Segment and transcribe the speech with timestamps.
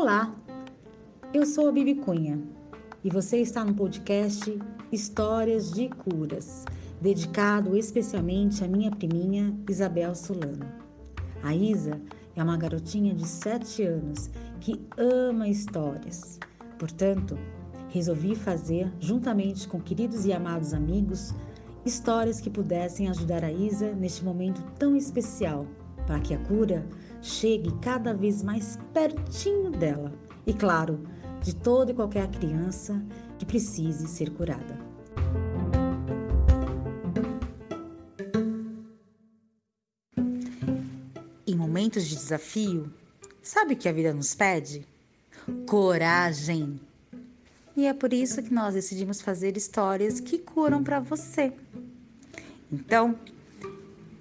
[0.00, 0.32] Olá,
[1.34, 2.40] eu sou a Bibi Cunha
[3.02, 4.56] e você está no podcast
[4.92, 6.64] Histórias de Curas,
[7.00, 10.64] dedicado especialmente à minha priminha Isabel Solano.
[11.42, 12.00] A Isa
[12.36, 14.30] é uma garotinha de 7 anos
[14.60, 16.38] que ama histórias.
[16.78, 17.36] Portanto,
[17.88, 21.34] resolvi fazer, juntamente com queridos e amados amigos,
[21.84, 25.66] histórias que pudessem ajudar a Isa neste momento tão especial,
[26.08, 26.86] para que a cura
[27.20, 30.10] chegue cada vez mais pertinho dela.
[30.46, 31.06] E claro,
[31.42, 33.00] de toda e qualquer criança
[33.38, 34.78] que precise ser curada.
[41.46, 42.90] Em momentos de desafio,
[43.42, 44.86] sabe o que a vida nos pede?
[45.66, 46.80] Coragem!
[47.76, 51.52] E é por isso que nós decidimos fazer histórias que curam para você.
[52.72, 53.14] Então,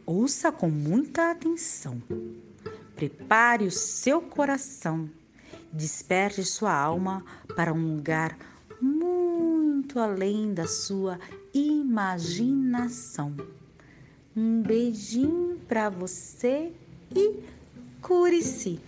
[0.08, 2.02] ouça com muita atenção.
[2.96, 5.10] Prepare o seu coração.
[5.72, 8.38] Desperte sua alma para um lugar
[8.82, 11.20] muito além da sua
[11.54, 13.36] imaginação.
[14.36, 16.72] Um beijinho para você
[17.14, 17.44] e
[18.02, 18.80] cure-se.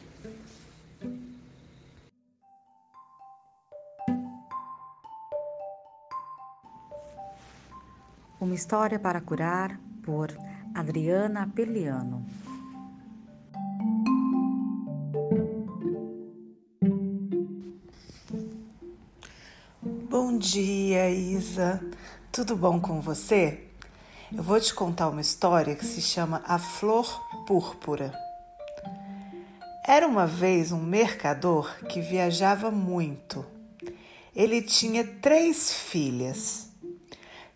[8.39, 10.31] Uma história para curar por
[10.80, 12.25] Adriana Peliano.
[20.09, 21.83] Bom dia, Isa.
[22.31, 23.66] Tudo bom com você?
[24.33, 28.14] Eu vou te contar uma história que se chama A Flor Púrpura.
[29.86, 33.45] Era uma vez um mercador que viajava muito.
[34.33, 36.68] Ele tinha três filhas.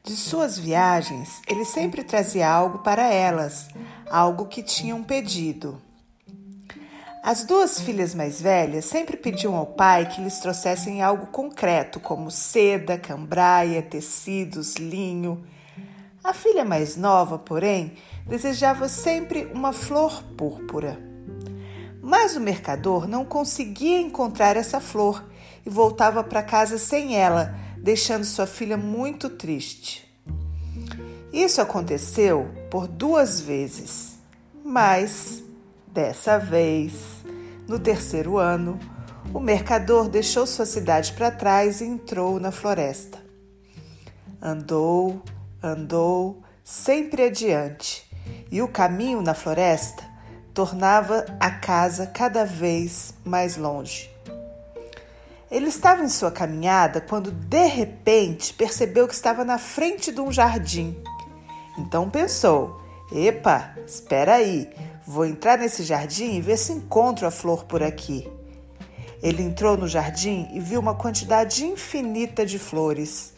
[0.06, 3.70] De suas viagens, ele sempre trazia algo para elas,
[4.12, 5.82] algo que tinham pedido.
[7.24, 12.30] As duas filhas mais velhas sempre pediam ao pai que lhes trouxessem algo concreto, como
[12.30, 15.42] seda, cambraia, tecidos, linho.
[16.22, 17.94] A filha mais nova, porém,
[18.28, 21.00] desejava sempre uma flor púrpura.
[22.02, 25.24] Mas o mercador não conseguia encontrar essa flor
[25.66, 30.10] e voltava para casa sem ela, deixando sua filha muito triste.
[31.34, 34.18] Isso aconteceu por duas vezes,
[34.64, 35.44] mas
[35.88, 36.94] dessa vez,
[37.68, 38.80] no terceiro ano,
[39.34, 43.18] o mercador deixou sua cidade para trás e entrou na floresta.
[44.42, 45.22] Andou,
[45.62, 48.10] andou, sempre adiante,
[48.50, 50.04] e o caminho na floresta
[50.54, 54.13] tornava a casa cada vez mais longe.
[55.54, 60.32] Ele estava em sua caminhada quando de repente percebeu que estava na frente de um
[60.32, 60.98] jardim.
[61.78, 62.82] Então pensou:
[63.12, 64.68] Epa, espera aí,
[65.06, 68.28] vou entrar nesse jardim e ver se encontro a flor por aqui.
[69.22, 73.32] Ele entrou no jardim e viu uma quantidade infinita de flores.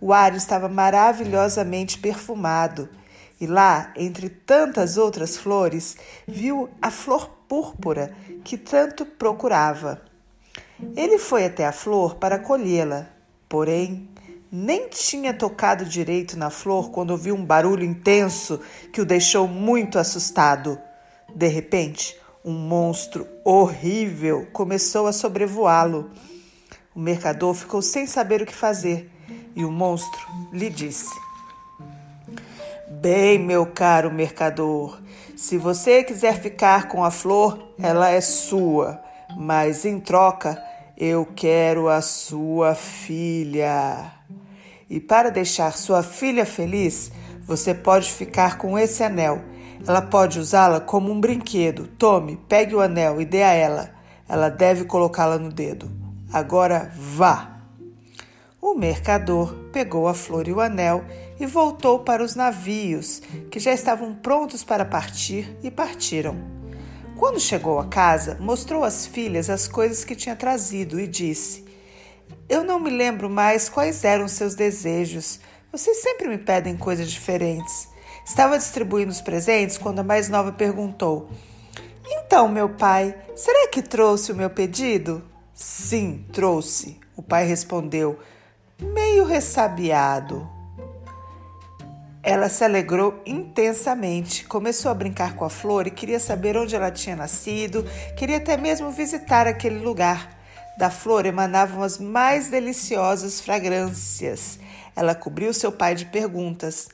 [0.00, 2.88] O ar estava maravilhosamente perfumado
[3.38, 5.94] e lá, entre tantas outras flores,
[6.26, 10.13] viu a flor púrpura que tanto procurava.
[10.96, 13.06] Ele foi até a flor para colhê-la,
[13.48, 14.08] porém
[14.50, 18.60] nem tinha tocado direito na flor quando ouviu um barulho intenso
[18.92, 20.78] que o deixou muito assustado.
[21.34, 26.10] De repente, um monstro horrível começou a sobrevoá-lo.
[26.94, 29.10] O mercador ficou sem saber o que fazer
[29.56, 30.20] e o monstro
[30.52, 31.14] lhe disse:
[32.88, 35.00] Bem, meu caro mercador,
[35.36, 39.03] se você quiser ficar com a flor, ela é sua
[39.36, 40.62] mas em troca
[40.96, 44.12] eu quero a sua filha.
[44.88, 47.10] E para deixar sua filha feliz,
[47.46, 49.42] você pode ficar com esse anel.
[49.86, 51.88] Ela pode usá-la como um brinquedo.
[51.98, 53.90] Tome, pegue o anel e dê a ela.
[54.28, 55.90] Ela deve colocá-la no dedo.
[56.32, 57.60] Agora vá.
[58.60, 61.04] O mercador pegou a flor e o anel
[61.38, 66.53] e voltou para os navios, que já estavam prontos para partir, e partiram.
[67.24, 71.64] Quando chegou a casa, mostrou às filhas as coisas que tinha trazido e disse:
[72.50, 75.40] Eu não me lembro mais quais eram seus desejos.
[75.72, 77.88] Vocês sempre me pedem coisas diferentes.
[78.26, 81.30] Estava distribuindo os presentes quando a mais nova perguntou:
[82.06, 85.24] Então, meu pai, será que trouxe o meu pedido?
[85.54, 88.18] Sim, trouxe, o pai respondeu,
[88.78, 90.53] meio ressabiado.
[92.24, 96.90] Ela se alegrou intensamente, começou a brincar com a flor e queria saber onde ela
[96.90, 97.84] tinha nascido,
[98.16, 100.40] queria até mesmo visitar aquele lugar.
[100.78, 104.58] Da flor emanavam as mais deliciosas fragrâncias.
[104.96, 106.88] Ela cobriu seu pai de perguntas.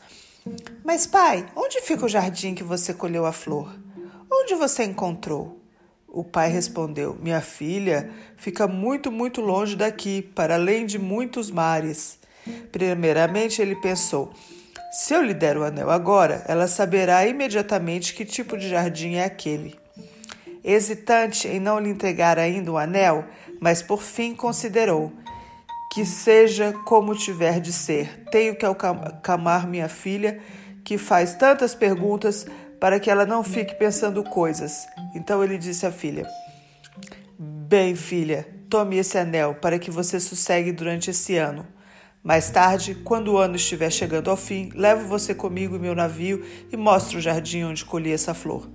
[0.85, 3.73] Mas, pai, onde fica o jardim que você colheu a flor?
[4.29, 5.61] Onde você encontrou?
[6.09, 12.19] O pai respondeu: Minha filha fica muito, muito longe daqui, para além de muitos mares.
[12.73, 14.33] Primeiramente, ele pensou:
[14.91, 19.25] se eu lhe der o anel agora, ela saberá imediatamente que tipo de jardim é
[19.25, 19.79] aquele.
[20.65, 23.25] Hesitante em não lhe entregar ainda o anel,
[23.61, 25.13] mas por fim considerou:
[25.93, 30.41] que seja como tiver de ser, tenho que acalmar minha filha,
[30.85, 32.47] que faz tantas perguntas
[32.81, 34.87] para que ela não fique pensando coisas.
[35.15, 36.27] Então ele disse à filha:
[37.39, 41.67] Bem, filha, tome esse anel para que você sossegue durante esse ano.
[42.23, 46.45] Mais tarde, quando o ano estiver chegando ao fim, levo você comigo em meu navio
[46.71, 48.69] e mostro o jardim onde colhi essa flor.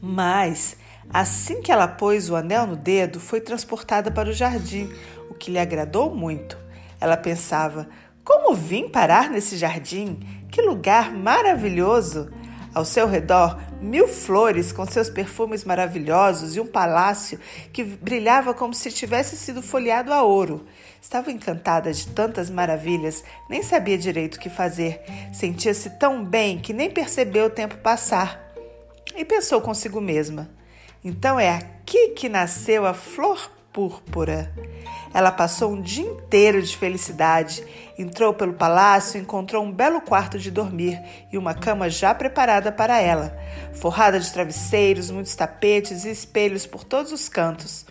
[0.00, 0.76] Mas,
[1.08, 4.90] assim que ela pôs o anel no dedo, foi transportada para o jardim,
[5.30, 6.58] o que lhe agradou muito.
[7.00, 7.88] Ela pensava:
[8.22, 10.20] como vim parar nesse jardim?
[10.50, 12.30] Que lugar maravilhoso!
[12.74, 17.40] Ao seu redor, mil flores com seus perfumes maravilhosos e um palácio
[17.72, 20.66] que brilhava como se tivesse sido folheado a ouro.
[21.00, 25.02] Estava encantada de tantas maravilhas, nem sabia direito o que fazer.
[25.32, 28.52] Sentia-se tão bem que nem percebeu o tempo passar.
[29.16, 30.50] E pensou consigo mesma:
[31.02, 34.52] então é aqui que nasceu a flor púrpura.
[35.12, 37.64] Ela passou um dia inteiro de felicidade.
[37.98, 41.00] Entrou pelo palácio e encontrou um belo quarto de dormir
[41.32, 43.36] e uma cama já preparada para ela,
[43.74, 47.84] forrada de travesseiros, muitos tapetes e espelhos por todos os cantos.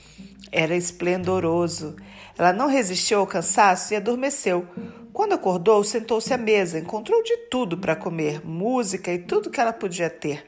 [0.52, 1.96] Era esplendoroso.
[2.38, 4.68] Ela não resistiu ao cansaço e adormeceu.
[5.12, 9.74] Quando acordou, sentou-se à mesa, encontrou de tudo para comer, música e tudo que ela
[9.74, 10.46] podia ter.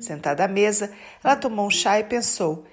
[0.00, 0.90] Sentada à mesa,
[1.22, 2.64] ela tomou um chá e pensou: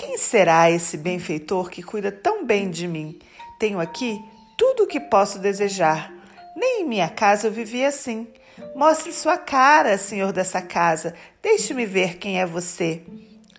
[0.00, 3.18] quem será esse benfeitor que cuida tão bem de mim?
[3.58, 4.18] Tenho aqui
[4.56, 6.10] tudo o que posso desejar.
[6.56, 8.26] Nem em minha casa eu vivi assim.
[8.74, 11.14] Mostre sua cara, senhor dessa casa.
[11.42, 13.02] Deixe-me ver quem é você.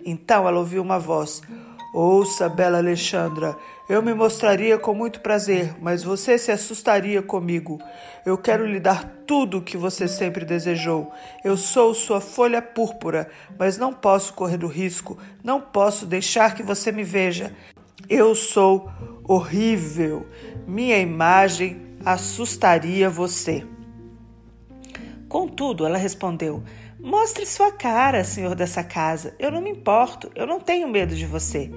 [0.03, 1.43] Então ela ouviu uma voz.
[1.93, 3.57] Ouça, bela Alexandra,
[3.89, 7.81] eu me mostraria com muito prazer, mas você se assustaria comigo.
[8.25, 11.11] Eu quero lhe dar tudo o que você sempre desejou.
[11.43, 13.29] Eu sou sua folha púrpura,
[13.59, 17.53] mas não posso correr o risco, não posso deixar que você me veja.
[18.07, 18.89] Eu sou
[19.25, 20.25] horrível.
[20.65, 23.65] Minha imagem assustaria você.
[25.27, 26.63] Contudo, ela respondeu:
[27.03, 29.33] Mostre sua cara, senhor dessa casa.
[29.39, 31.71] Eu não me importo, eu não tenho medo de você.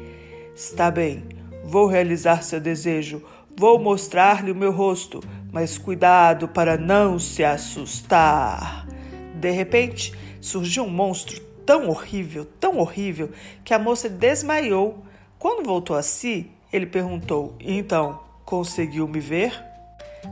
[0.54, 1.24] Está bem,
[1.64, 3.22] vou realizar seu desejo.
[3.56, 8.86] Vou mostrar-lhe o meu rosto, mas cuidado para não se assustar.
[9.34, 10.12] De repente,
[10.42, 13.30] surgiu um monstro tão horrível, tão horrível,
[13.64, 15.04] que a moça desmaiou.
[15.38, 19.73] Quando voltou a si, ele perguntou: Então, conseguiu me ver?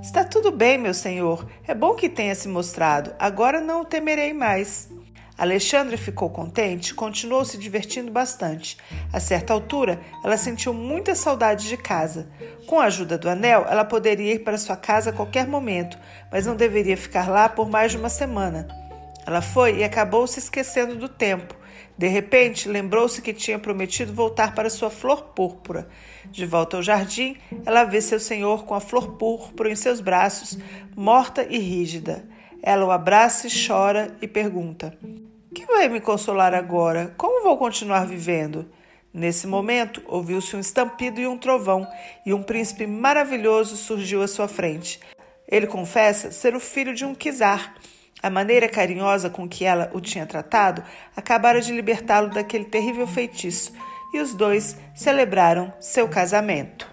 [0.01, 1.47] Está tudo bem, meu senhor.
[1.67, 3.15] É bom que tenha se mostrado.
[3.19, 4.89] Agora não o temerei mais.
[5.37, 8.77] Alexandra ficou contente e continuou se divertindo bastante.
[9.13, 12.29] A certa altura, ela sentiu muita saudade de casa.
[12.67, 15.99] Com a ajuda do anel, ela poderia ir para sua casa a qualquer momento,
[16.31, 18.69] mas não deveria ficar lá por mais de uma semana.
[19.27, 21.62] Ela foi e acabou se esquecendo do tempo.
[22.03, 25.89] De repente, lembrou-se que tinha prometido voltar para sua flor púrpura.
[26.33, 30.59] De volta ao jardim, ela vê seu senhor com a flor púrpura em seus braços,
[30.97, 32.29] morta e rígida.
[32.61, 34.99] Ela o abraça e chora e pergunta:
[35.55, 37.15] Que vai me consolar agora?
[37.17, 38.69] Como vou continuar vivendo?
[39.15, 41.87] Nesse momento, ouviu-se um estampido e um trovão,
[42.27, 44.99] e um príncipe maravilhoso surgiu à sua frente.
[45.47, 47.77] Ele confessa ser o filho de um czar.
[48.21, 50.83] A maneira carinhosa com que ela o tinha tratado
[51.17, 53.73] acabara de libertá-lo daquele terrível feitiço,
[54.13, 56.92] e os dois celebraram seu casamento.